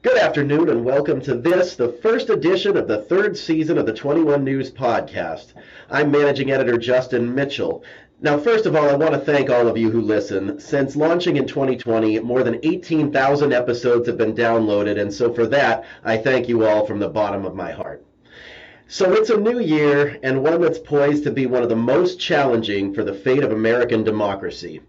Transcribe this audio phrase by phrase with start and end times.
[0.00, 3.92] Good afternoon and welcome to this, the first edition of the third season of the
[3.92, 5.54] 21 News podcast.
[5.90, 7.82] I'm managing editor Justin Mitchell.
[8.20, 10.60] Now, first of all, I want to thank all of you who listen.
[10.60, 15.84] Since launching in 2020, more than 18,000 episodes have been downloaded, and so for that,
[16.04, 18.06] I thank you all from the bottom of my heart.
[18.86, 22.20] So it's a new year, and one that's poised to be one of the most
[22.20, 24.80] challenging for the fate of American democracy.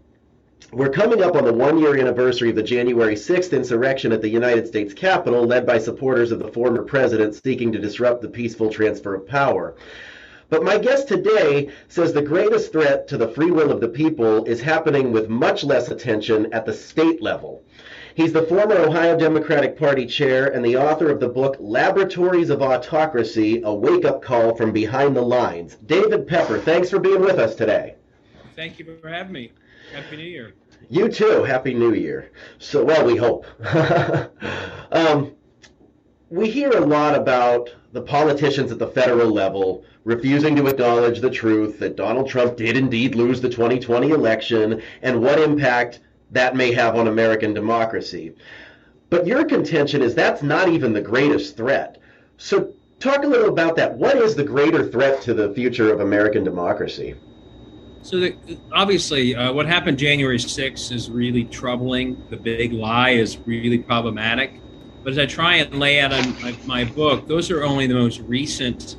[0.72, 4.28] We're coming up on the one year anniversary of the January 6th insurrection at the
[4.28, 8.70] United States Capitol, led by supporters of the former president seeking to disrupt the peaceful
[8.70, 9.74] transfer of power.
[10.48, 14.44] But my guest today says the greatest threat to the free will of the people
[14.44, 17.64] is happening with much less attention at the state level.
[18.14, 22.62] He's the former Ohio Democratic Party chair and the author of the book Laboratories of
[22.62, 25.76] Autocracy A Wake Up Call from Behind the Lines.
[25.86, 27.94] David Pepper, thanks for being with us today.
[28.54, 29.52] Thank you for having me.
[29.92, 30.54] Happy New Year.
[30.88, 31.42] You too.
[31.42, 32.30] Happy New Year.
[32.58, 33.44] So, well, we hope.
[34.92, 35.32] um,
[36.28, 41.30] we hear a lot about the politicians at the federal level refusing to acknowledge the
[41.30, 46.72] truth that Donald Trump did indeed lose the 2020 election and what impact that may
[46.72, 48.34] have on American democracy.
[49.10, 51.98] But your contention is that's not even the greatest threat.
[52.36, 53.96] So, talk a little about that.
[53.96, 57.16] What is the greater threat to the future of American democracy?
[58.02, 58.36] So, the,
[58.72, 62.22] obviously, uh, what happened January 6th is really troubling.
[62.30, 64.60] The big lie is really problematic.
[65.02, 67.94] But as I try and lay out in my, my book, those are only the
[67.94, 68.96] most recent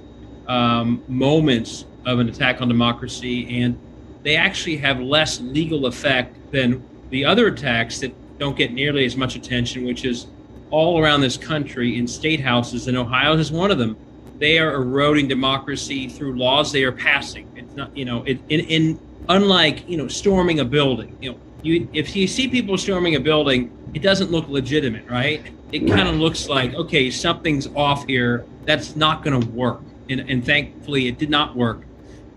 [0.47, 3.79] um, moments of an attack on democracy, and
[4.23, 9.15] they actually have less legal effect than the other attacks that don't get nearly as
[9.15, 10.27] much attention, which is
[10.71, 13.95] all around this country in state houses, and Ohio is one of them.
[14.39, 17.50] They are eroding democracy through laws they are passing.
[17.75, 21.15] Not, you know, it, in, in unlike you know storming a building.
[21.21, 25.41] You know, you if you see people storming a building, it doesn't look legitimate, right?
[25.71, 28.45] It kind of looks like okay, something's off here.
[28.65, 31.81] That's not going to work, and, and thankfully, it did not work.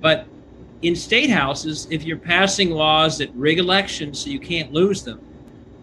[0.00, 0.26] But
[0.82, 5.20] in state houses, if you're passing laws that rig elections so you can't lose them,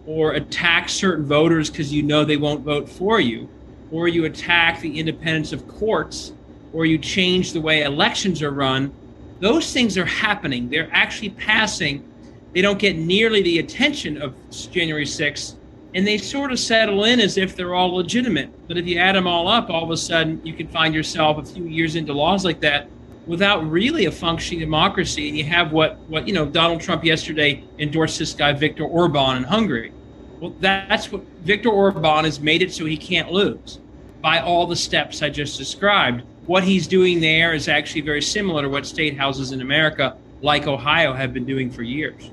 [0.06, 3.48] or attack certain voters because you know they won't vote for you,
[3.90, 6.32] or you attack the independence of courts,
[6.72, 8.92] or you change the way elections are run,
[9.42, 10.70] those things are happening.
[10.70, 12.08] They're actually passing.
[12.54, 14.34] They don't get nearly the attention of
[14.70, 15.56] January 6th,
[15.96, 18.50] and they sort of settle in as if they're all legitimate.
[18.68, 21.38] But if you add them all up, all of a sudden you can find yourself
[21.38, 22.88] a few years into laws like that
[23.26, 25.28] without really a functioning democracy.
[25.28, 29.38] And you have what, what you know, Donald Trump yesterday endorsed this guy, Viktor Orban
[29.38, 29.92] in Hungary.
[30.38, 33.80] Well, that's what Viktor Orban has made it so he can't lose
[34.20, 36.22] by all the steps I just described.
[36.46, 40.66] What he's doing there is actually very similar to what state houses in America, like
[40.66, 42.30] Ohio, have been doing for years.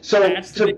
[0.00, 0.68] So, that's so,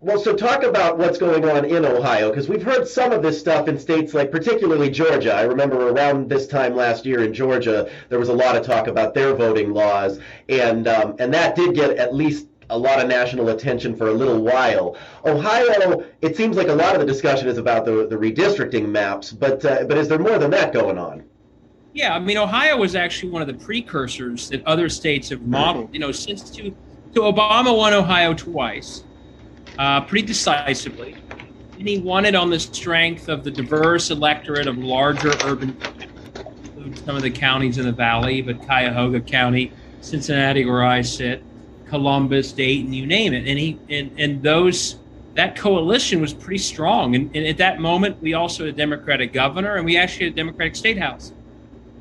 [0.00, 3.40] well, so talk about what's going on in Ohio, because we've heard some of this
[3.40, 5.34] stuff in states like particularly Georgia.
[5.34, 8.86] I remember around this time last year in Georgia, there was a lot of talk
[8.86, 13.08] about their voting laws, and um, and that did get at least a lot of
[13.08, 14.96] national attention for a little while.
[15.24, 19.32] Ohio, it seems like a lot of the discussion is about the, the redistricting maps,
[19.32, 21.24] but uh, but is there more than that going on?
[21.94, 25.92] Yeah, I mean, Ohio was actually one of the precursors that other states have modeled.
[25.92, 26.70] You know, since to,
[27.14, 29.04] to Obama won Ohio twice
[29.78, 31.16] uh, pretty decisively.
[31.78, 35.76] And he won it on the strength of the diverse electorate of larger urban
[37.04, 41.42] some of the counties in the valley, but Cuyahoga County, Cincinnati, where I sit,
[41.88, 43.48] Columbus, Dayton, you name it.
[43.48, 44.96] And he and, and those
[45.34, 47.14] that coalition was pretty strong.
[47.14, 50.32] And, and, at that moment, we also had a Democratic governor and we actually had
[50.32, 51.32] a Democratic state house.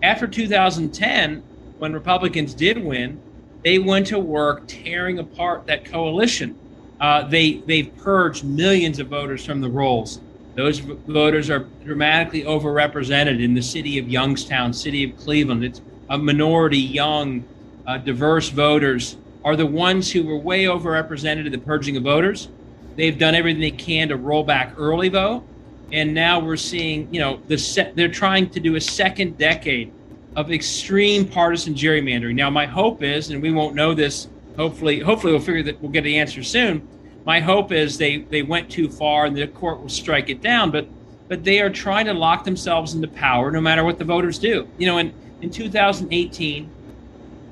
[0.02, 1.44] After 2010,
[1.78, 3.22] when Republicans did win,
[3.64, 6.58] they went to work tearing apart that coalition.
[7.00, 10.20] Uh, they they've purged millions of voters from the rolls.
[10.56, 15.64] Those voters are dramatically overrepresented in the city of Youngstown, city of Cleveland.
[15.64, 17.44] It's a minority, young,
[17.86, 22.50] uh, diverse voters are the ones who were way overrepresented in the purging of voters.
[22.98, 25.46] They've done everything they can to roll back early vote,
[25.94, 29.94] and now we're seeing, you know, the they're trying to do a second decade
[30.36, 32.36] of extreme partisan gerrymandering.
[32.36, 34.28] Now, my hope is, and we won't know this
[34.58, 36.86] hopefully, hopefully we'll figure that we'll get the answer soon.
[37.24, 40.72] My hope is they they went too far and the court will strike it down.
[40.72, 40.90] But
[41.30, 44.68] but they are trying to lock themselves into power no matter what the voters do.
[44.78, 46.70] You know, in in 2018,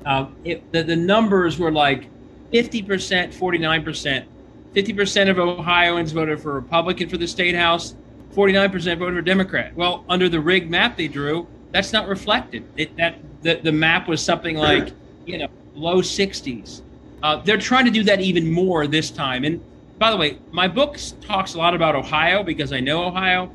[0.06, 2.08] uh, it, the the numbers were like
[2.52, 4.28] 50 percent, 49 percent.
[4.72, 7.94] 50 percent of Ohioans voted for Republican for the state house.
[8.32, 9.74] 49 percent voted for Democrat.
[9.74, 12.64] Well, under the rigged map they drew, that's not reflected.
[12.76, 14.92] It, that the, the map was something like
[15.26, 16.80] you know low 60s
[17.22, 19.44] uh, they're trying to do that even more this time.
[19.44, 19.60] And
[19.98, 23.50] by the way, my book talks a lot about Ohio because I know Ohio.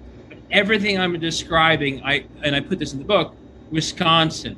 [0.49, 3.33] Everything I'm describing, I and I put this in the book:
[3.71, 4.57] Wisconsin,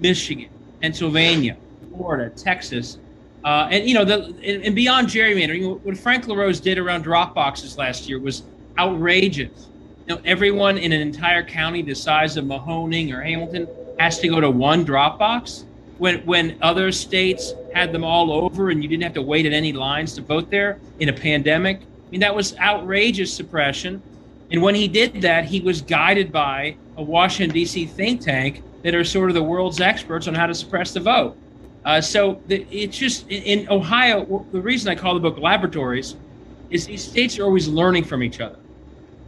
[0.00, 0.48] Michigan,
[0.80, 1.56] Pennsylvania,
[1.90, 2.98] Florida, Texas,
[3.44, 5.80] uh, and you know the and, and beyond gerrymandering.
[5.80, 8.42] What Frank LaRose did around drop boxes last year was
[8.78, 9.68] outrageous.
[10.06, 14.28] You know, everyone in an entire county the size of Mahoning or Hamilton has to
[14.28, 15.64] go to one drop box
[15.98, 19.52] when when other states had them all over and you didn't have to wait in
[19.52, 21.80] any lines to vote there in a pandemic.
[21.80, 24.02] I mean, that was outrageous suppression.
[24.50, 27.84] And when he did that, he was guided by a Washington, D.C.
[27.84, 31.36] think tank that are sort of the world's experts on how to suppress the vote.
[31.84, 36.16] Uh, so the, it's just in Ohio, the reason I call the book Laboratories
[36.70, 38.58] is these states are always learning from each other.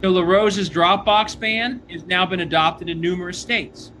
[0.01, 3.91] So LaRose's Dropbox ban has now been adopted in numerous states.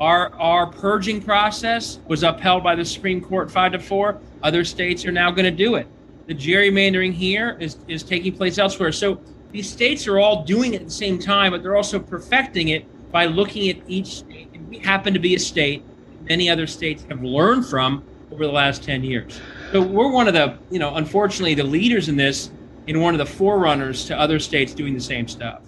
[0.00, 4.20] Our our purging process was upheld by the Supreme Court five to four.
[4.42, 5.88] Other states are now going to do it.
[6.26, 8.92] The gerrymandering here is is taking place elsewhere.
[8.92, 9.20] So
[9.50, 12.84] these states are all doing it at the same time, but they're also perfecting it
[13.10, 14.47] by looking at each state.
[14.68, 15.82] We happen to be a state
[16.28, 19.40] many other states have learned from over the last 10 years.
[19.72, 22.50] So we're one of the, you know, unfortunately, the leaders in this,
[22.86, 25.60] and one of the forerunners to other states doing the same stuff.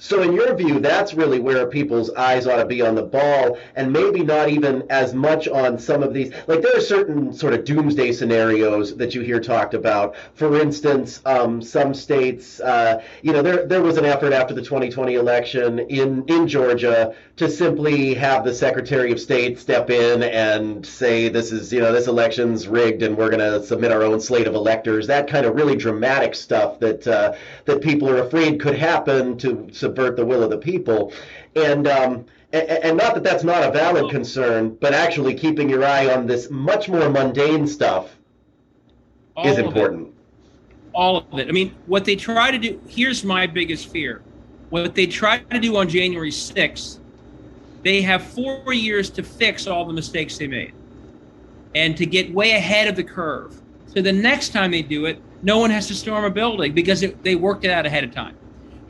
[0.00, 3.58] So, in your view, that's really where people's eyes ought to be on the ball,
[3.74, 6.32] and maybe not even as much on some of these.
[6.46, 10.14] Like, there are certain sort of doomsday scenarios that you hear talked about.
[10.34, 14.62] For instance, um, some states, uh, you know, there there was an effort after the
[14.62, 20.86] 2020 election in in Georgia to simply have the Secretary of State step in and
[20.86, 24.20] say, "This is, you know, this election's rigged, and we're going to submit our own
[24.20, 27.32] slate of electors." That kind of really dramatic stuff that uh,
[27.64, 31.12] that people are afraid could happen to subvert the will of the people.
[31.56, 35.84] And, um, and, and not that that's not a valid concern, but actually keeping your
[35.84, 38.16] eye on this much more mundane stuff
[39.36, 40.14] All is important.
[40.92, 41.48] All of it.
[41.48, 44.22] I mean, what they try to do, here's my biggest fear.
[44.70, 46.98] What they try to do on January 6th,
[47.82, 50.74] they have four years to fix all the mistakes they made
[51.74, 53.60] and to get way ahead of the curve.
[53.86, 57.02] So the next time they do it, no one has to storm a building because
[57.02, 58.36] it, they worked it out ahead of time.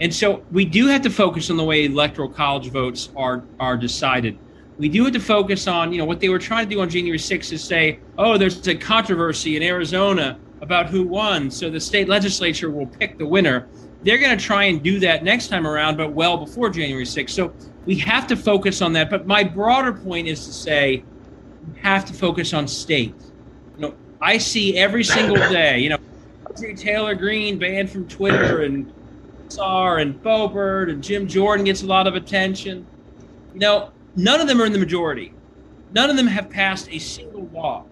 [0.00, 3.76] And so we do have to focus on the way electoral college votes are are
[3.76, 4.38] decided.
[4.78, 6.88] We do have to focus on, you know, what they were trying to do on
[6.88, 11.80] January 6th is say, oh, there's a controversy in Arizona about who won, so the
[11.80, 13.66] state legislature will pick the winner.
[14.04, 17.30] They're going to try and do that next time around, but well before January 6th.
[17.30, 17.52] So
[17.86, 19.10] we have to focus on that.
[19.10, 21.02] But my broader point is to say
[21.74, 23.32] we have to focus on states.
[23.74, 25.98] You know, I see every single day, you know,
[26.76, 28.92] Taylor Greene banned from Twitter and
[29.50, 32.86] Sar and Boebert and Jim Jordan gets a lot of attention.
[33.54, 35.34] You know, none of them are in the majority.
[35.92, 37.84] None of them have passed a single law.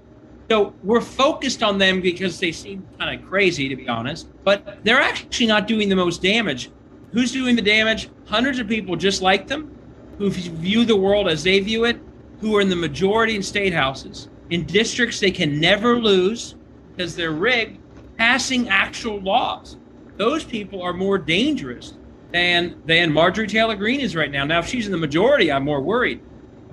[0.48, 4.78] So we're focused on them because they seem kind of crazy, to be honest, but
[4.84, 6.70] they're actually not doing the most damage.
[7.12, 8.10] Who's doing the damage?
[8.26, 9.76] Hundreds of people just like them
[10.18, 11.98] who view the world as they view it,
[12.40, 16.54] who are in the majority in state houses, in districts they can never lose
[16.94, 17.78] because they're rigged,
[18.16, 19.76] passing actual laws
[20.16, 21.94] those people are more dangerous
[22.32, 24.44] than than Marjorie Taylor Greene is right now.
[24.44, 26.20] Now, if she's in the majority, I'm more worried.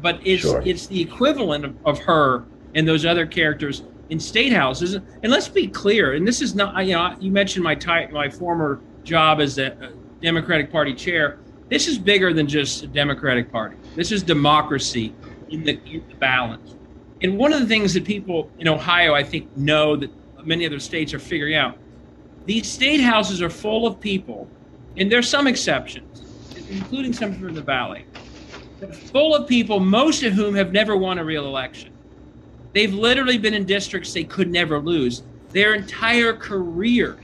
[0.02, 0.62] But it's sure.
[0.66, 2.46] it's the equivalent of, of her
[2.76, 4.96] and those other characters in state houses.
[4.96, 6.14] And let's be clear.
[6.14, 9.94] And this is not you know you mentioned my ty- my former job as a
[10.22, 11.40] Democratic Party chair.
[11.70, 13.78] This is bigger than just a Democratic Party.
[13.96, 15.14] This is democracy
[15.50, 16.76] in the, in the balance.
[17.22, 20.12] And one of the things that people in Ohio, I think, know that
[20.46, 21.78] many other states are figuring out
[22.46, 24.48] these state houses are full of people,
[24.98, 26.22] and there's some exceptions,
[26.70, 28.06] including some from the Valley,
[29.12, 31.92] full of people, most of whom have never won a real election.
[32.74, 35.24] They've literally been in districts they could never lose.
[35.52, 37.18] Their entire career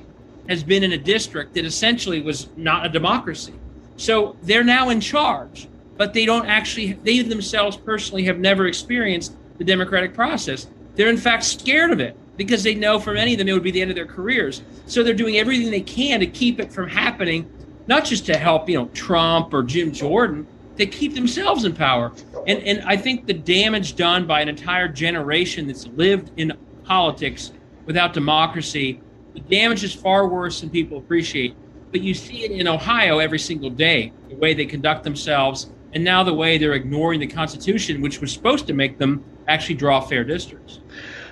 [0.48, 3.54] has been in a district that essentially was not a democracy.
[3.98, 9.36] So they're now in charge, but they don't actually, they themselves personally have never experienced
[9.58, 10.68] the democratic process.
[10.96, 13.64] They're in fact scared of it because they know for many of them it would
[13.64, 14.64] be the end of their careers.
[14.86, 17.52] So they're doing everything they can to keep it from happening,
[17.86, 22.14] not just to help, you know, Trump or Jim Jordan, to keep themselves in power.
[22.48, 26.54] And and I think the damage done by an entire generation that's lived in
[26.86, 27.52] politics
[27.86, 29.02] without democracy,
[29.34, 31.56] the damage is far worse than people appreciate.
[31.92, 36.04] But you see it in Ohio every single day, the way they conduct themselves, and
[36.04, 40.00] now the way they're ignoring the Constitution, which was supposed to make them actually draw
[40.00, 40.80] fair districts.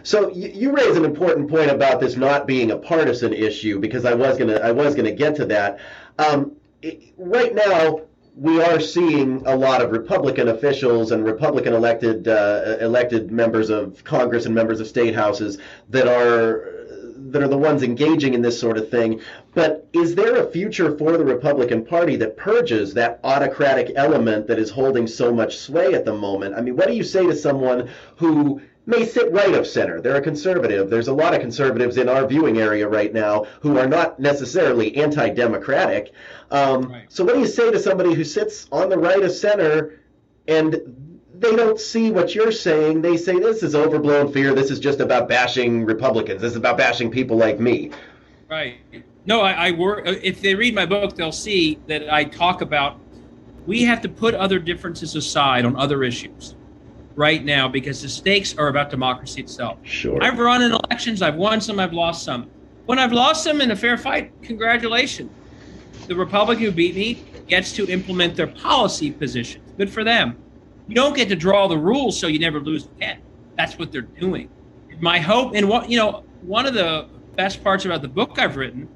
[0.07, 4.05] So you, you raise an important point about this not being a partisan issue because
[4.05, 5.79] I was gonna I was gonna get to that.
[6.17, 12.29] Um, it, right now, we are seeing a lot of Republican officials and Republican elected
[12.29, 15.57] uh, elected members of Congress and members of state houses
[15.89, 16.73] that are
[17.31, 19.19] that are the ones engaging in this sort of thing.
[19.53, 24.57] But is there a future for the Republican Party that purges that autocratic element that
[24.57, 26.55] is holding so much sway at the moment?
[26.55, 30.01] I mean, what do you say to someone who may sit right of center.
[30.01, 30.89] They're a conservative.
[30.89, 34.95] There's a lot of conservatives in our viewing area right now who are not necessarily
[34.95, 36.13] anti democratic.
[36.49, 37.05] Um, right.
[37.09, 39.99] So, what do you say to somebody who sits on the right of center
[40.47, 43.01] and they don't see what you're saying?
[43.01, 44.55] They say this is overblown fear.
[44.55, 46.41] This is just about bashing Republicans.
[46.41, 47.91] This is about bashing people like me.
[48.49, 48.77] Right.
[49.25, 50.07] No, I, I work.
[50.07, 53.01] If they read my book, they'll see that I talk about
[53.65, 56.55] we have to put other differences aside on other issues
[57.17, 59.79] right now because the stakes are about democracy itself.
[59.83, 60.23] Sure.
[60.23, 62.49] I've run in elections, I've won some, I've lost some.
[62.85, 65.31] When I've lost some in a fair fight, congratulations.
[66.05, 69.65] The Republican who beat me gets to implement their policy positions.
[69.77, 70.37] Good for them.
[70.87, 73.19] You don't get to draw the rules so you never lose again.
[73.57, 74.49] That's what they're doing.
[74.99, 78.55] My hope, and what you know, one of the best parts about the book I've
[78.55, 78.87] written,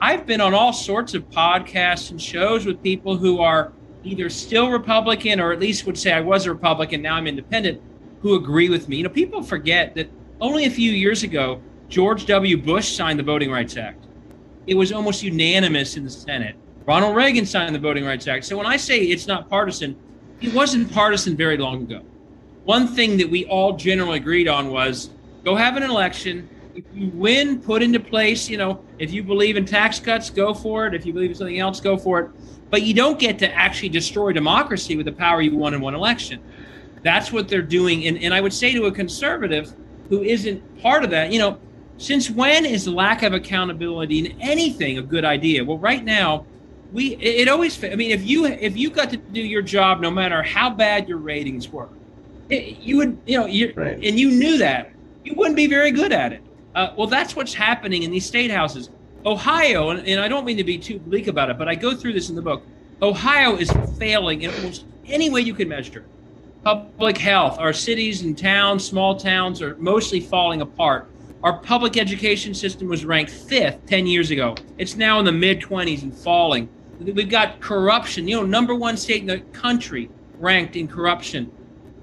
[0.00, 3.72] I've been on all sorts of podcasts and shows with people who are
[4.04, 7.80] either still Republican or at least would say I was a Republican, now I'm independent,
[8.22, 8.98] who agree with me.
[8.98, 12.56] You know, people forget that only a few years ago, George W.
[12.56, 14.06] Bush signed the Voting Rights Act.
[14.66, 16.56] It was almost unanimous in the Senate.
[16.86, 18.44] Ronald Reagan signed the Voting Rights Act.
[18.44, 19.96] So when I say it's not partisan,
[20.40, 22.02] it wasn't partisan very long ago.
[22.64, 25.10] One thing that we all generally agreed on was
[25.44, 26.48] go have an election.
[26.74, 30.54] If you win, put into place, you know, if you believe in tax cuts, go
[30.54, 30.94] for it.
[30.94, 32.30] If you believe in something else, go for it
[32.70, 35.94] but you don't get to actually destroy democracy with the power you won in one
[35.94, 36.40] election.
[37.02, 38.06] That's what they're doing.
[38.06, 39.74] And, and I would say to a conservative
[40.08, 41.58] who isn't part of that, you know,
[41.98, 45.64] since when is lack of accountability in anything a good idea?
[45.64, 46.46] Well, right now,
[46.92, 47.82] we it always.
[47.84, 51.08] I mean, if you if you got to do your job, no matter how bad
[51.08, 51.88] your ratings were,
[52.48, 53.94] it, you would you know you right.
[54.02, 54.90] and you knew that
[55.22, 56.42] you wouldn't be very good at it.
[56.74, 58.90] Uh, well, that's what's happening in these state houses.
[59.26, 61.94] Ohio, and, and I don't mean to be too bleak about it, but I go
[61.94, 62.62] through this in the book.
[63.02, 66.04] Ohio is failing in almost any way you can measure.
[66.62, 71.08] Public health, our cities and towns, small towns, are mostly falling apart.
[71.42, 74.54] Our public education system was ranked fifth 10 years ago.
[74.76, 76.68] It's now in the mid 20s and falling.
[77.00, 81.50] We've got corruption, you know, number one state in the country ranked in corruption.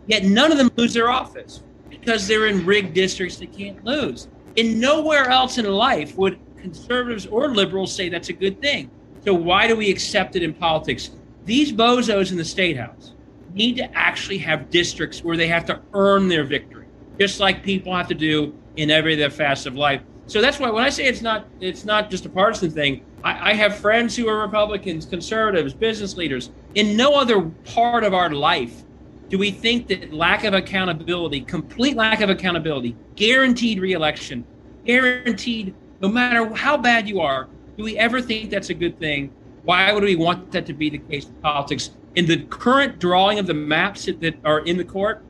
[0.07, 4.27] Yet none of them lose their office because they're in rigged districts they can't lose.
[4.57, 8.89] And nowhere else in life would conservatives or liberals say that's a good thing.
[9.23, 11.11] So why do we accept it in politics?
[11.45, 13.13] These bozos in the state house
[13.53, 16.87] need to actually have districts where they have to earn their victory,
[17.19, 20.01] just like people have to do in every other facet of life.
[20.25, 23.51] So that's why when I say it's not it's not just a partisan thing, I,
[23.51, 26.51] I have friends who are Republicans, conservatives, business leaders.
[26.75, 28.83] In no other part of our life
[29.29, 34.45] do we think that lack of accountability, complete lack of accountability, guaranteed reelection,
[34.85, 39.31] guaranteed no matter how bad you are, do we ever think that's a good thing?
[39.63, 41.91] Why would we want that to be the case in politics?
[42.15, 45.23] In the current drawing of the maps that are in the court,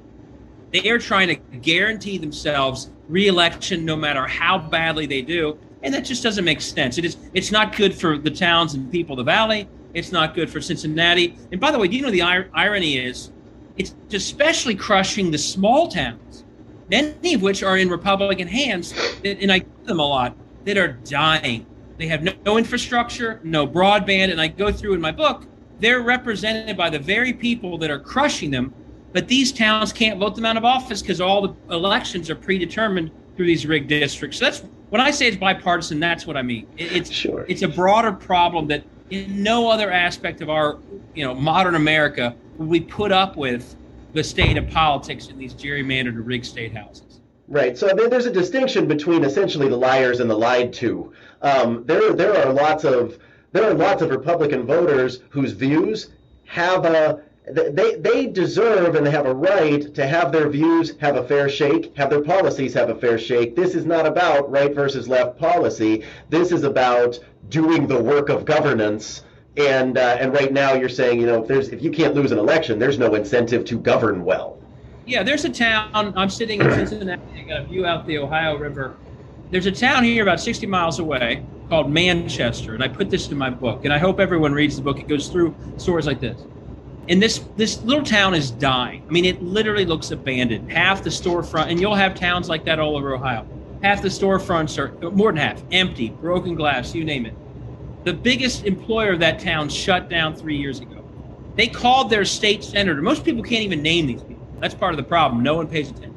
[0.72, 5.58] they are trying to guarantee themselves reelection no matter how badly they do.
[5.82, 6.98] And that just doesn't make sense.
[6.98, 9.68] It is it's not good for the towns and people of the valley.
[9.94, 11.38] It's not good for Cincinnati.
[11.52, 13.32] And by the way, do you know the ir- irony is
[13.78, 16.46] it's especially crushing the small towns,
[16.90, 18.94] many of which are in Republican hands.
[19.24, 21.66] And I give them a lot that are dying.
[21.98, 25.46] They have no, no infrastructure, no broadband, and I go through in my book,
[25.80, 28.74] they're represented by the very people that are crushing them.
[29.14, 33.12] But these towns can't vote them out of office because all the elections are predetermined
[33.36, 34.38] through these rigged districts.
[34.38, 36.00] So that's when I say it's bipartisan.
[36.00, 36.68] That's what I mean.
[36.78, 37.46] It, it's sure.
[37.48, 40.78] it's a broader problem that in no other aspect of our
[41.16, 43.76] you know modern America we put up with
[44.14, 47.22] the state of politics in these gerrymandered rigged state houses.
[47.48, 47.78] Right.
[47.78, 51.14] So there's a distinction between essentially the liars and the lied to.
[51.42, 53.20] Um, there, there are lots of
[53.54, 56.10] there are lots of Republican voters whose views
[56.46, 61.16] have a they they deserve and they have a right to have their views have
[61.16, 63.56] a fair shake, have their policies have a fair shake.
[63.56, 66.04] This is not about right versus left policy.
[66.30, 69.24] This is about doing the work of governance.
[69.58, 72.32] And uh, and right now you're saying you know if there's if you can't lose
[72.32, 74.60] an election, there's no incentive to govern well.
[75.06, 75.90] Yeah, there's a town.
[75.94, 77.22] I'm sitting in Cincinnati.
[77.36, 78.98] I got a view out the Ohio River.
[79.50, 83.38] There's a town here about 60 miles away called Manchester, and I put this in
[83.38, 83.86] my book.
[83.86, 85.00] And I hope everyone reads the book.
[85.00, 86.44] It goes through stories like this.
[87.08, 89.06] And this this little town is dying.
[89.08, 90.72] I mean, it literally looks abandoned.
[90.72, 93.48] Half the storefront, and you'll have towns like that all over Ohio.
[93.82, 97.34] Half the storefronts are more than half empty, broken glass, you name it.
[98.04, 101.04] The biggest employer of that town shut down three years ago.
[101.56, 103.02] They called their state senator.
[103.02, 104.48] Most people can't even name these people.
[104.60, 105.44] That's part of the problem.
[105.44, 106.14] No one pays attention.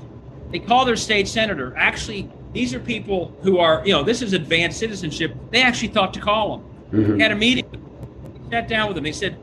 [0.50, 4.32] They call their state senator, actually These are people who are, you know, this is
[4.32, 5.36] advanced citizenship.
[5.50, 6.66] They actually thought to call them.
[6.92, 7.20] Mm-hmm.
[7.20, 7.64] Had a meeting.
[7.70, 9.04] They sat down with them.
[9.04, 9.38] They said,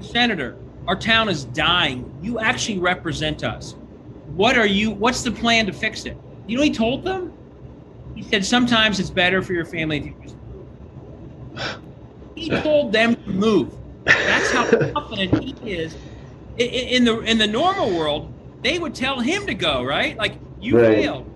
[0.00, 0.56] Senator,
[0.86, 2.12] our town is dying.
[2.22, 3.76] You actually represent us.
[4.34, 4.90] What are you?
[4.90, 6.16] What's the plan to fix it?
[6.46, 7.32] You know, he told them.
[8.14, 10.36] He said sometimes it's better for your family if you just.
[12.34, 13.74] He told them to move.
[14.04, 15.96] That's how confident he is.
[16.56, 19.82] In the in the normal world, they would tell him to go.
[19.82, 20.16] Right?
[20.16, 20.96] Like you right.
[20.96, 21.26] failed.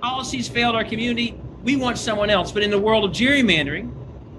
[0.00, 1.40] Policies failed our community.
[1.62, 2.52] We want someone else.
[2.52, 3.90] But in the world of gerrymandering,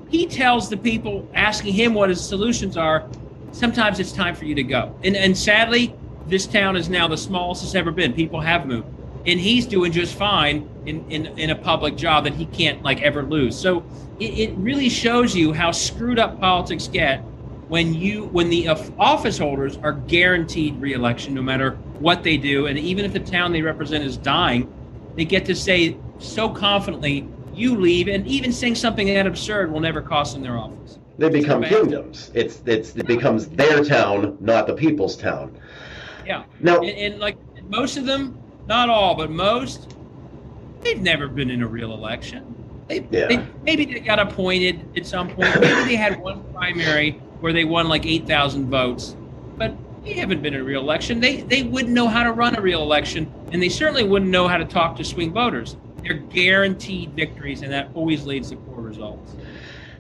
[0.09, 3.07] he tells the people asking him what his solutions are
[3.55, 4.97] sometimes it's time for you to go.
[5.03, 5.95] And and sadly,
[6.27, 8.13] this town is now the smallest it's ever been.
[8.13, 8.87] People have moved.
[9.25, 13.01] And he's doing just fine in, in, in a public job that he can't like
[13.01, 13.57] ever lose.
[13.57, 13.83] So
[14.19, 17.19] it, it really shows you how screwed up politics get
[17.67, 22.77] when you when the office holders are guaranteed reelection no matter what they do and
[22.77, 24.71] even if the town they represent is dying
[25.15, 29.79] they get to say so confidently you leave and even saying something that absurd will
[29.79, 32.31] never cost them their office they become kingdoms.
[32.33, 35.57] It's it's it becomes their town, not the people's town.
[36.25, 36.43] Yeah.
[36.59, 37.37] Now, and, and like
[37.69, 39.95] most of them, not all, but most,
[40.81, 42.55] they've never been in a real election.
[42.87, 43.27] They, yeah.
[43.27, 45.59] they maybe they got appointed at some point.
[45.59, 49.15] Maybe they had one primary where they won like eight thousand votes,
[49.57, 51.19] but they haven't been in a real election.
[51.19, 54.47] They they wouldn't know how to run a real election, and they certainly wouldn't know
[54.47, 55.77] how to talk to swing voters.
[56.03, 59.33] They're guaranteed victories, and that always leads to poor results.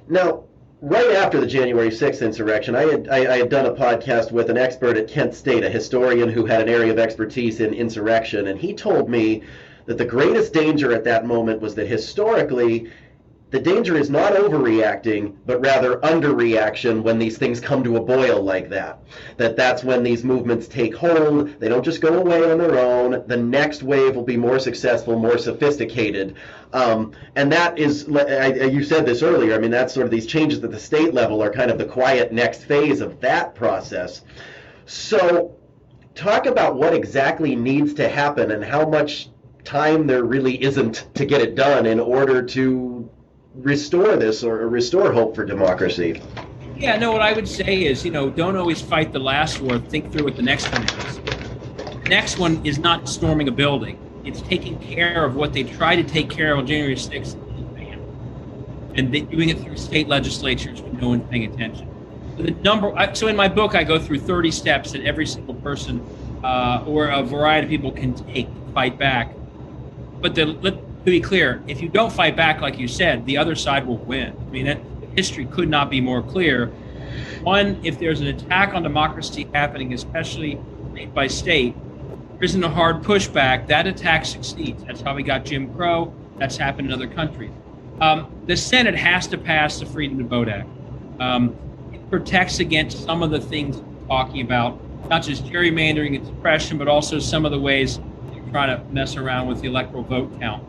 [0.07, 0.43] Now,
[0.81, 4.49] right after the January 6th insurrection, I had, I, I, had done a podcast with
[4.49, 8.47] an expert at Kent State, a historian who had an area of expertise in insurrection,
[8.47, 9.43] and he told me
[9.85, 12.89] that the greatest danger at that moment was that historically
[13.51, 18.41] the danger is not overreacting, but rather underreaction when these things come to a boil
[18.41, 18.99] like that.
[19.37, 21.59] That that's when these movements take hold.
[21.59, 23.23] They don't just go away on their own.
[23.27, 26.35] The next wave will be more successful, more sophisticated.
[26.73, 29.53] Um, and that is, I, you said this earlier.
[29.53, 31.85] I mean, that's sort of these changes at the state level are kind of the
[31.85, 34.23] quiet next phase of that process.
[34.87, 35.55] So,
[36.15, 39.29] talk about what exactly needs to happen and how much
[39.63, 43.09] time there really isn't to get it done in order to
[43.55, 46.21] restore this or restore hope for democracy.
[46.77, 49.79] Yeah, no, what I would say is, you know, don't always fight the last war.
[49.79, 51.19] Think through what the next one is.
[52.03, 53.99] The next one is not storming a building.
[54.25, 57.39] It's taking care of what they tried to take care of on January 6th
[58.95, 61.89] and doing it through state legislatures with no one paying attention.
[62.37, 62.93] So the number.
[63.13, 66.05] So in my book, I go through 30 steps that every single person
[66.43, 69.35] uh, or a variety of people can take to fight back.
[70.21, 73.55] But the, to be clear, if you don't fight back, like you said, the other
[73.55, 74.35] side will win.
[74.35, 74.79] I mean, that,
[75.15, 76.67] history could not be more clear.
[77.41, 80.59] One, if there's an attack on democracy happening, especially
[80.91, 81.75] state by state,
[82.33, 83.67] there isn't a hard pushback.
[83.67, 84.83] That attack succeeds.
[84.83, 86.13] That's how we got Jim Crow.
[86.37, 87.51] That's happened in other countries.
[88.01, 90.67] Um, the Senate has to pass the Freedom to Vote Act.
[91.19, 91.55] Um,
[91.93, 96.77] it protects against some of the things we're talking about, not just gerrymandering and suppression,
[96.77, 97.99] but also some of the ways
[98.33, 100.61] you're trying to mess around with the electoral vote count.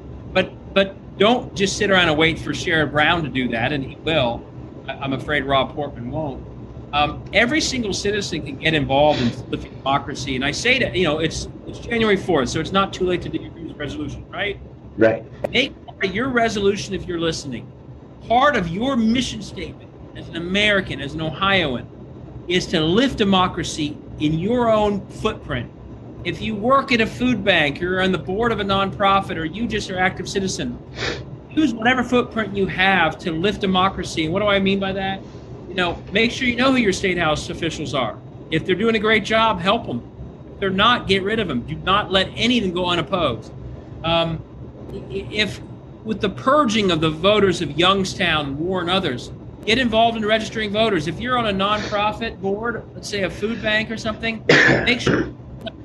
[0.77, 3.97] But don't just sit around and wait for Sherrod Brown to do that, and he
[3.97, 4.45] will.
[4.87, 6.47] I'm afraid Rob Portman won't.
[6.93, 11.05] Um, every single citizen can get involved in flipping democracy, and I say that you
[11.05, 14.61] know it's it's January 4th, so it's not too late to do your resolution, right?
[14.99, 15.25] Right.
[15.51, 15.73] Make
[16.12, 17.73] your resolution if you're listening.
[18.29, 21.89] Part of your mission statement as an American, as an Ohioan,
[22.49, 25.73] is to lift democracy in your own footprint
[26.27, 29.45] if you work at a food bank, you're on the board of a nonprofit, or
[29.45, 30.77] you just are active citizen,
[31.51, 34.25] use whatever footprint you have to lift democracy.
[34.25, 35.23] And what do I mean by that?
[35.69, 38.19] You know, make sure you know who your state house officials are.
[38.51, 40.03] If they're doing a great job, help them.
[40.55, 41.61] If they're not, get rid of them.
[41.61, 43.53] Do not let any of them go unopposed.
[44.03, 44.43] Um,
[45.09, 45.61] if
[46.03, 49.31] with the purging of the voters of Youngstown, Warren, and others,
[49.65, 51.07] get involved in registering voters.
[51.07, 54.45] If you're on a nonprofit board, let's say a food bank or something,
[54.85, 55.33] make sure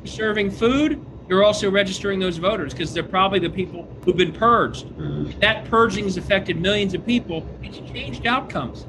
[0.03, 4.85] serving food, you're also registering those voters because they're probably the people who've been purged.
[4.85, 5.39] Mm-hmm.
[5.39, 7.47] That purging has affected millions of people.
[7.63, 8.85] It's changed outcomes.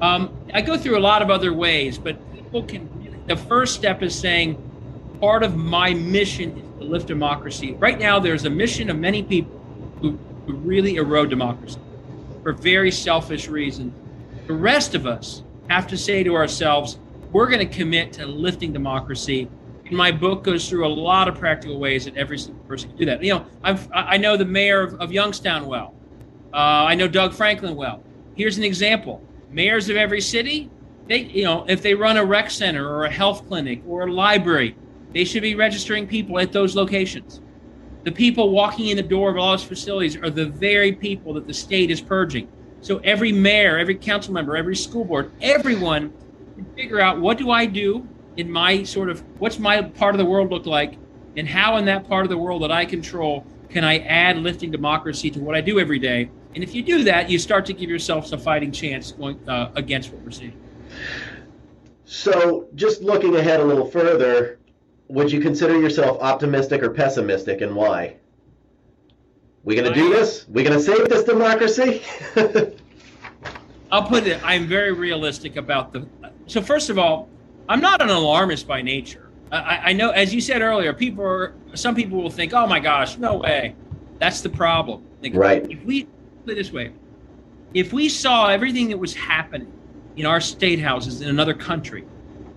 [0.00, 3.24] Um, I go through a lot of other ways, but people can.
[3.26, 4.62] The first step is saying,
[5.20, 7.72] part of my mission is to lift democracy.
[7.74, 9.58] Right now, there's a mission of many people
[10.00, 11.80] who, who really erode democracy
[12.42, 13.92] for very selfish reasons.
[14.46, 16.98] The rest of us have to say to ourselves,
[17.32, 19.48] we're going to commit to lifting democracy
[19.90, 23.04] my book goes through a lot of practical ways that every single person can do
[23.06, 23.22] that.
[23.22, 25.94] You know, I've, I know the mayor of, of Youngstown well.
[26.52, 28.02] Uh, I know Doug Franklin well.
[28.34, 30.70] Here's an example: mayors of every city,
[31.08, 34.12] they, you know, if they run a rec center or a health clinic or a
[34.12, 34.76] library,
[35.12, 37.40] they should be registering people at those locations.
[38.04, 41.46] The people walking in the door of all those facilities are the very people that
[41.46, 42.48] the state is purging.
[42.80, 46.12] So every mayor, every council member, every school board, everyone
[46.54, 50.18] can figure out what do I do in my sort of what's my part of
[50.18, 50.98] the world look like
[51.36, 54.70] and how in that part of the world that I control can I add lifting
[54.70, 56.30] democracy to what I do every day?
[56.54, 59.70] And if you do that, you start to give yourself a fighting chance going uh,
[59.74, 60.58] against what we're seeing.
[62.04, 64.58] So, just looking ahead a little further,
[65.08, 68.16] would you consider yourself optimistic or pessimistic, and why?
[69.64, 70.46] We gonna do this?
[70.48, 72.02] We gonna save this democracy?
[73.92, 74.40] I'll put it.
[74.44, 76.06] I'm very realistic about the.
[76.46, 77.28] So first of all,
[77.68, 79.30] I'm not an alarmist by nature.
[79.50, 81.54] I, I know, as you said earlier, people are.
[81.74, 83.74] Some people will think, "Oh my gosh, no way."
[84.18, 85.04] That's the problem.
[85.20, 85.66] Think, right.
[85.70, 86.92] If we put it this way,
[87.74, 89.72] if we saw everything that was happening
[90.16, 92.04] in our state houses in another country,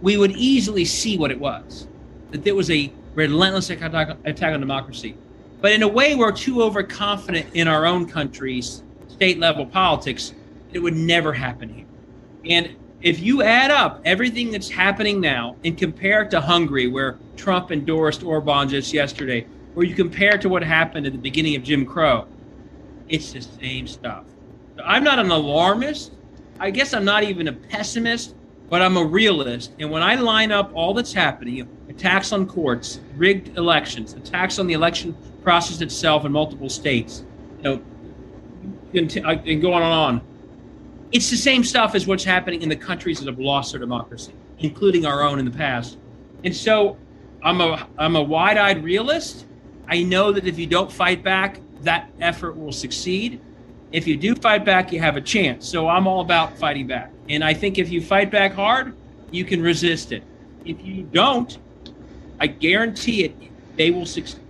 [0.02, 1.88] we would easily see what it was.
[2.32, 5.17] That there was a relentless attack, attack on democracy.
[5.62, 10.34] But in a way, we're too overconfident in our own country's state level politics.
[10.72, 11.86] It would never happen here.
[12.45, 17.18] And if you add up everything that's happening now and compare it to Hungary, where
[17.38, 21.56] Trump endorsed Orban just yesterday, or you compare it to what happened at the beginning
[21.56, 22.28] of Jim Crow,
[23.08, 24.26] it's the same stuff.
[24.84, 26.12] I'm not an alarmist.
[26.60, 28.36] I guess I'm not even a pessimist,
[28.70, 29.72] but I'm a realist.
[29.80, 34.68] And when I line up all that's happening attacks on courts, rigged elections, attacks on
[34.68, 37.24] the election process itself in multiple states,
[37.58, 37.82] you know,
[38.94, 40.22] and uh, on and on.
[41.12, 44.34] It's the same stuff as what's happening in the countries that have lost their democracy,
[44.60, 45.98] including our own in the past.
[46.43, 46.98] And so
[47.43, 49.45] I'm a I'm a wide-eyed realist.
[49.88, 53.41] I know that if you don't fight back, that effort will succeed.
[53.91, 55.67] If you do fight back, you have a chance.
[55.67, 57.12] So I'm all about fighting back.
[57.28, 58.95] And I think if you fight back hard,
[59.32, 60.24] you can resist it.
[60.63, 61.58] If you don't,
[62.39, 63.36] I guarantee it,
[63.78, 64.41] they will succeed.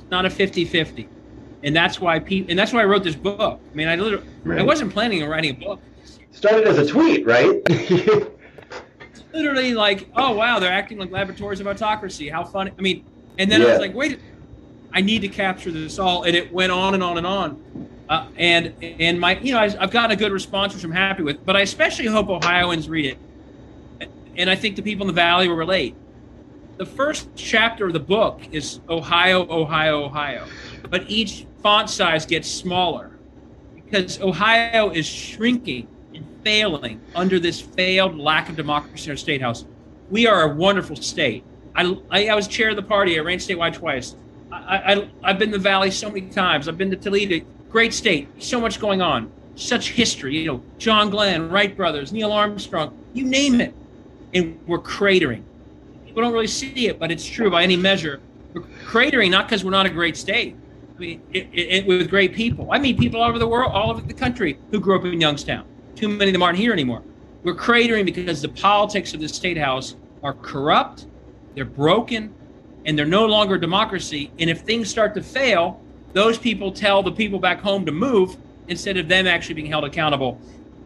[0.00, 1.08] It's not a 50 50.
[1.62, 3.60] And that's why people, and that's why I wrote this book.
[3.70, 4.58] I mean, I literally, right.
[4.58, 5.80] I wasn't planning on writing a book.
[6.32, 7.60] Started as a tweet, right?
[9.32, 12.28] literally like, oh wow, they're acting like laboratories of autocracy.
[12.28, 12.72] How funny!
[12.76, 13.04] I mean,
[13.38, 13.68] and then yeah.
[13.68, 14.20] I was like, wait,
[14.92, 17.88] I need to capture this all, and it went on and on and on.
[18.08, 21.22] Uh, and and my you know I, have gotten a good response which I'm happy
[21.22, 25.20] with, but I especially hope Ohioans read it, and I think the people in the
[25.20, 25.94] valley will relate.
[26.76, 30.46] The first chapter of the book is Ohio, Ohio, Ohio,
[30.88, 33.10] but each font size gets smaller
[33.74, 35.99] because Ohio is shrinking and
[36.42, 39.64] failing under this failed lack of democracy in our state house.
[40.10, 41.44] We are a wonderful state.
[41.74, 43.18] I, I, I was chair of the party.
[43.18, 44.16] I ran statewide twice.
[44.52, 46.68] I, I, have been to the Valley so many times.
[46.68, 47.44] I've been to Toledo.
[47.70, 48.28] Great state.
[48.42, 49.30] So much going on.
[49.54, 50.38] Such history.
[50.38, 53.74] You know, John Glenn, Wright brothers, Neil Armstrong, you name it.
[54.34, 55.42] And we're cratering.
[56.04, 58.20] People don't really see it, but it's true by any measure.
[58.52, 60.56] We're cratering not because we're not a great state.
[60.96, 62.72] I mean, it, it, with great people.
[62.72, 65.20] I meet people all over the world, all over the country who grew up in
[65.20, 65.64] Youngstown.
[65.94, 67.02] Too many of them aren't here anymore.
[67.42, 71.06] We're cratering because the politics of the state house are corrupt,
[71.54, 72.34] they're broken,
[72.84, 74.30] and they're no longer a democracy.
[74.38, 75.80] And if things start to fail,
[76.12, 78.36] those people tell the people back home to move
[78.68, 80.38] instead of them actually being held accountable.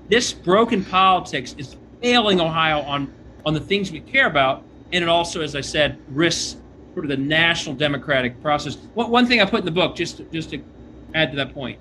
[0.08, 3.12] This broken politics is failing Ohio on,
[3.44, 4.62] on the things we care about.
[4.92, 6.56] And it also, as I said, risks
[6.92, 8.76] sort of the national democratic process.
[8.94, 10.62] One, one thing I put in the book, just just to
[11.14, 11.78] add to that point,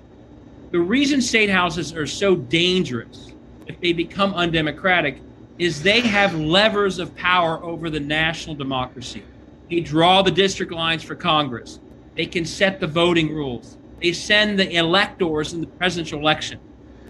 [0.74, 3.32] the reason state houses are so dangerous
[3.68, 5.20] if they become undemocratic
[5.56, 9.22] is they have levers of power over the national democracy.
[9.70, 11.78] They draw the district lines for Congress.
[12.16, 13.76] They can set the voting rules.
[14.02, 16.58] They send the electors in the presidential election.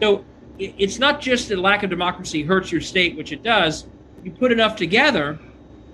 [0.03, 0.27] So
[0.59, 3.87] it's not just that lack of democracy hurts your state, which it does.
[4.23, 5.39] You put enough together,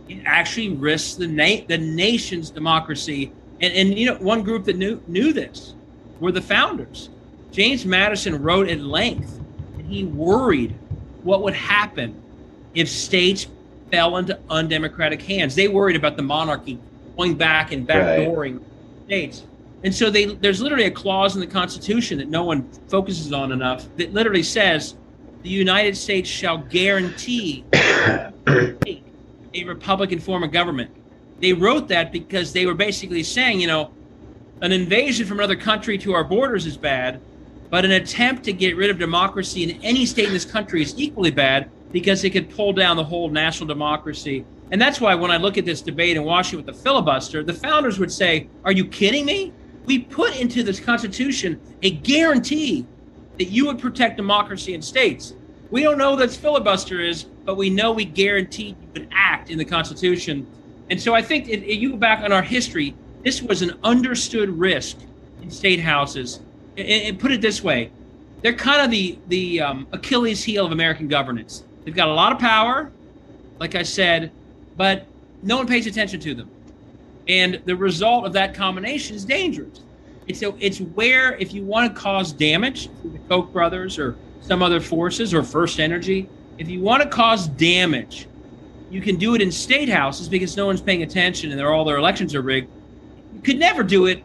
[0.08, 3.30] it actually risks the na- the nation's democracy.
[3.60, 5.76] And, and you know, one group that knew knew this
[6.18, 7.10] were the founders.
[7.52, 9.40] James Madison wrote at length,
[9.76, 10.74] and he worried
[11.22, 12.20] what would happen
[12.74, 13.46] if states
[13.90, 15.54] fell into undemocratic hands.
[15.54, 16.78] They worried about the monarchy
[17.16, 19.06] going back and backdooring right.
[19.06, 19.44] states.
[19.82, 23.50] And so they, there's literally a clause in the Constitution that no one focuses on
[23.50, 24.94] enough that literally says
[25.42, 30.90] the United States shall guarantee a Republican form of government.
[31.40, 33.90] They wrote that because they were basically saying, you know,
[34.60, 37.20] an invasion from another country to our borders is bad,
[37.70, 40.98] but an attempt to get rid of democracy in any state in this country is
[40.98, 44.44] equally bad because it could pull down the whole national democracy.
[44.72, 47.54] And that's why when I look at this debate in Washington with the filibuster, the
[47.54, 49.52] founders would say, Are you kidding me?
[49.86, 52.86] We put into this Constitution a guarantee
[53.38, 55.34] that you would protect democracy in states.
[55.70, 59.50] We don't know what this filibuster is, but we know we guaranteed you would act
[59.50, 60.46] in the Constitution.
[60.90, 64.50] And so I think if you go back on our history, this was an understood
[64.50, 64.98] risk
[65.42, 66.40] in state houses.
[66.80, 67.90] And, and put it this way,
[68.42, 71.64] they're kind of the the um, Achilles heel of American governance.
[71.84, 72.90] They've got a lot of power,
[73.58, 74.30] like I said,
[74.76, 75.06] but
[75.42, 76.50] no one pays attention to them.
[77.28, 79.80] And the result of that combination is dangerous.
[80.26, 84.16] It's, a, it's where, if you want to cause damage to the Koch brothers or
[84.40, 88.26] some other forces or First Energy, if you want to cause damage,
[88.90, 91.84] you can do it in state houses because no one's paying attention and they're all
[91.84, 92.68] their elections are rigged.
[93.34, 94.22] You could never do it,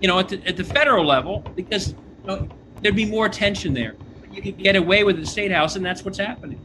[0.00, 2.48] you know, at the, at the federal level because you know,
[2.82, 3.94] there'd be more tension there.
[4.32, 6.60] You could get away with the state house, and that's what's happening.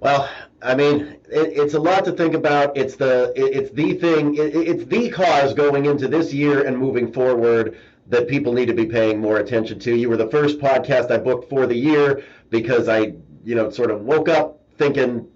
[0.00, 0.28] Well,
[0.62, 2.76] I mean, it, it's a lot to think about.
[2.76, 4.34] It's the it, it's the thing.
[4.36, 8.74] It, it's the cause going into this year and moving forward that people need to
[8.74, 9.94] be paying more attention to.
[9.94, 13.90] You were the first podcast I booked for the year because I, you know, sort
[13.90, 15.26] of woke up thinking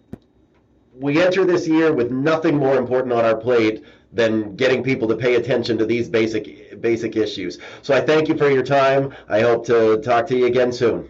[0.99, 5.17] we enter this year with nothing more important on our plate than getting people to
[5.17, 7.59] pay attention to these basic basic issues.
[7.83, 9.15] So I thank you for your time.
[9.29, 11.09] I hope to talk to you again soon.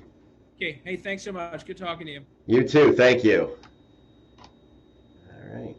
[0.57, 0.81] Okay.
[0.85, 1.65] Hey, thanks so much.
[1.65, 2.21] Good talking to you.
[2.47, 2.93] You too.
[2.93, 3.57] Thank you.
[5.31, 5.77] All right.